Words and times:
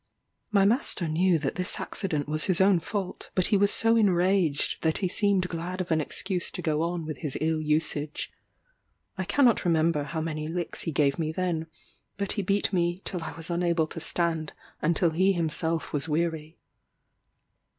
My 0.49 0.65
master 0.65 1.07
knew 1.07 1.37
that 1.37 1.53
this 1.53 1.79
accident 1.79 2.27
was 2.27 2.45
his 2.45 2.59
own 2.59 2.79
fault, 2.79 3.29
but 3.35 3.45
he 3.53 3.55
was 3.55 3.69
so 3.69 3.95
enraged 3.95 4.81
that 4.81 4.97
he 4.97 5.07
seemed 5.07 5.47
glad 5.47 5.79
of 5.79 5.91
an 5.91 6.01
excuse 6.01 6.49
to 6.49 6.61
go 6.63 6.81
on 6.81 7.05
with 7.05 7.19
his 7.19 7.37
ill 7.39 7.61
usage. 7.61 8.31
I 9.15 9.25
cannot 9.25 9.63
remember 9.63 10.05
how 10.05 10.19
many 10.19 10.47
licks 10.47 10.81
he 10.81 10.91
gave 10.91 11.19
me 11.19 11.31
then, 11.31 11.67
but 12.17 12.31
he 12.31 12.41
beat 12.41 12.73
me 12.73 12.97
till 13.05 13.23
I 13.23 13.33
was 13.33 13.51
unable 13.51 13.85
to 13.85 13.99
stand, 13.99 14.53
and 14.81 14.95
till 14.95 15.11
he 15.11 15.33
himself 15.33 15.93
was 15.93 16.09
weary. 16.09 16.57